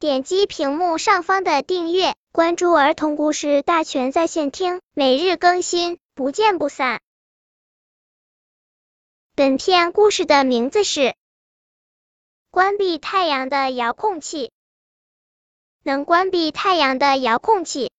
[0.00, 7.00] 点击屏幕上方的订阅，关注儿童故事大全在线听，每日更新，不见不散。
[9.34, 11.00] 本片故事的名字是
[12.52, 14.46] 《关闭太阳的遥控器》。
[15.82, 17.90] 能关闭太阳的遥控器。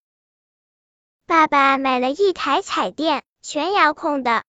[1.25, 4.45] 爸爸买了一台彩电，全遥控的。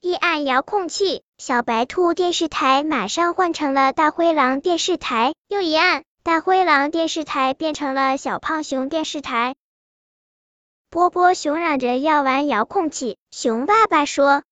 [0.00, 9.56] 一按遥控器，小白兔电视台马上换成了大灰狼电视台；又一按，大灰狼电视台变成了小胖熊电视台。
[10.88, 14.44] 波波熊嚷着要玩遥控器，熊爸爸说：“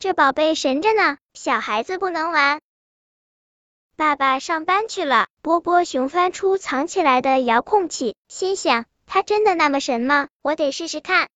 [0.00, 2.62] 这宝贝神着呢，小孩子不能玩。”
[3.96, 10.28] 爸爸上班去了，波波熊翻出藏起来的遥控器，心想：它真的那么神吗？
[10.40, 11.28] 我得试试看。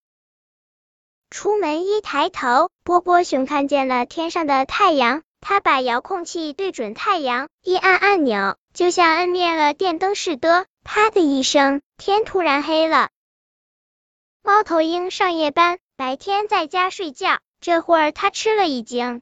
[1.29, 5.23] 出门一抬头，波波熊看见了天上的太阳。
[5.47, 10.65] 他把遥控器对准太阳，一按按钮，就像摁灭了电灯似的。
[10.83, 13.11] 啪的一声，天突然黑了。
[14.43, 17.41] 猫头鹰上夜班，白天在家睡觉。
[17.61, 19.21] 这会儿他吃了一惊，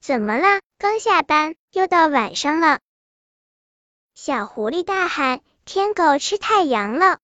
[0.00, 0.60] 怎么了？
[0.78, 2.78] 刚下班，又到晚上了。
[4.14, 7.18] 小狐狸大喊：“天狗吃太阳了！”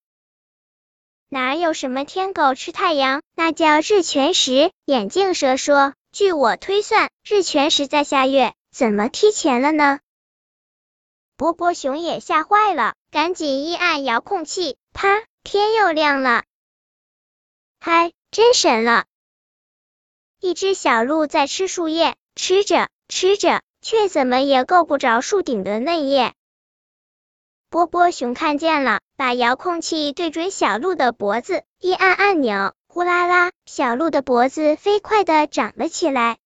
[1.30, 3.22] 哪有什么天狗吃太阳？
[3.36, 4.72] 那叫日全食。
[4.84, 10.00] 眼镜蛇说：“据我推算，日全食在下月，怎么提前了呢？”
[11.38, 15.08] 波波熊也吓坏了，赶紧一按遥控器，啪，
[15.42, 16.44] 天又亮了。
[17.80, 19.06] 嗨，真神了！
[20.38, 26.34] 一只小鹿在吃树叶，吃着吃着，却怎么也够不着树顶的嫩叶。
[27.70, 36.36] 波波熊看见了，把遥控器对准小鹿的脖子，一按按钮，呼啦啦，小鹿的脖子飞快的长了起来。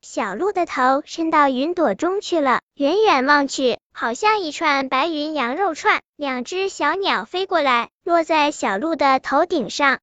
[0.00, 6.00] 小鹿的头伸到云朵中去了，远远望去，好像一串白云羊肉串。
[6.16, 10.00] 两只小鸟飞过来，落在小鹿的头顶上。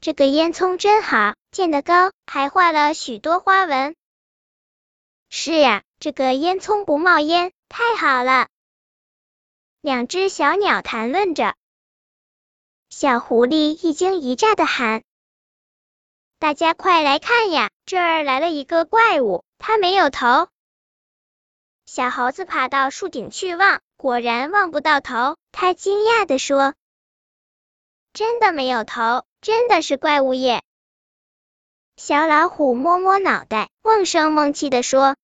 [0.00, 3.94] 这个烟囱真好，建得高，还画了许多花纹。
[5.28, 8.48] 是呀，这个烟囱不冒烟，太好了。
[9.82, 11.54] 两只小鸟谈论着，
[12.96, 15.02] 小狐狸一惊一乍的喊
[16.38, 20.46] ：“大家快来看呀，这儿来了一个怪物，它没有头。”
[21.86, 25.36] 小猴子爬到树顶去望，果然望不到头。
[25.50, 26.74] 他惊讶的说
[28.14, 30.62] ：“真的没有头，真的是怪物耶！”
[31.98, 35.16] 小老虎摸摸脑袋，瓮声瓮气的说：“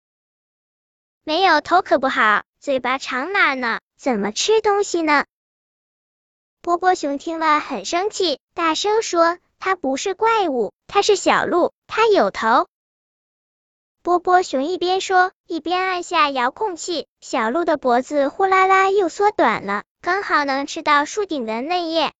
[1.22, 5.24] 没有头可不好，嘴巴长哪呢？”怎么吃东西呢？
[6.62, 12.68] 波波熊听了很生气，大声说：“它不是怪物，它是小鹿，它有头。”
[14.02, 22.12] 波波熊一边说，一边按下遥控器，小鹿的脖子呼啦啦又缩短了，刚好能吃到树顶的嫩叶。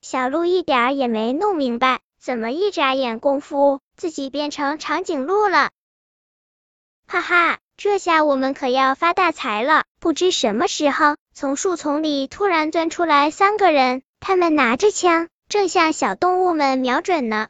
[0.00, 5.70] 小鹿一点也没弄明白，怎么一眨眼功夫，自己变成长颈鹿了？
[7.06, 7.58] 哈哈！
[7.76, 9.84] 这下我们可要发大财了！
[10.00, 17.48] 不知什么时候，从树丛里突然钻出来三个人，他们拿着枪，正向小动物们瞄准呢。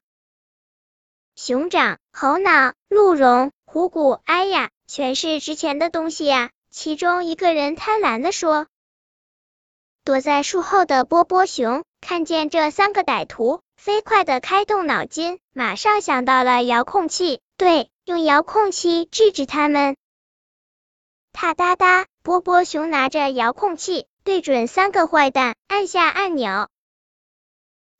[1.36, 6.50] 熊掌、猴脑、鹿茸、虎骨，哎呀，全是值钱的东西呀！
[6.70, 8.66] 其中一个人贪婪的说。
[10.02, 19.94] 躲在树后的波波熊看见这三个歹徒，飞快的开动脑筋，马上想到了遥控器，对，用遥控器制止他们。
[21.32, 22.06] 哒哒哒！
[22.24, 26.70] 波波熊拿着遥控器对准三个坏蛋，按下按钮。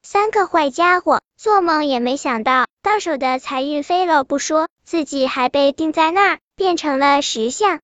[0.00, 7.82] 三个坏家伙做梦也没想到，到手的财运飞了不说，自己还被钉在那儿，变成了石像。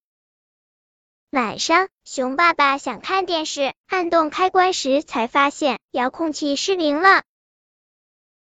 [1.30, 7.22] 晚上，熊爸爸想看电视，按动开关时才发现遥控器失灵了。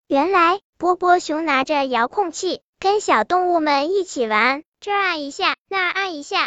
[0.07, 6.47] 原来，波波熊拿着遥控器跟小动物们一起玩，这按一下，那按一下。